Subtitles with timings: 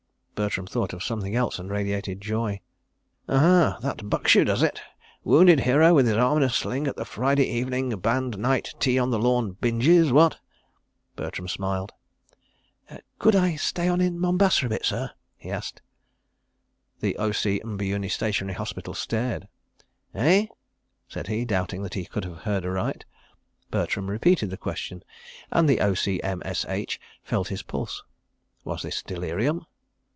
[0.33, 2.61] Bertram thought of something else and radiated joy.
[3.29, 3.77] "Aha!
[3.83, 4.81] That bucks you, does it?
[5.23, 8.97] Wounded hero with his arm in a sling at the Friday evening band night tea
[8.97, 10.39] on the lawn binges, what?"
[11.15, 11.91] Bertram smiled.
[13.19, 15.83] "Could I stay on in Mombasa a bit, sir?" he asked.
[17.01, 17.61] The O.C.
[17.63, 19.47] M'buyuni Stationary Hospital stared.
[20.15, 20.47] "Eh?"
[21.07, 23.05] said he, doubting that he could have heard aright.
[23.69, 25.03] Bertram repeated the question,
[25.51, 28.01] and the O.C., M.S.H., felt his pulse.
[28.63, 29.67] Was this delirium?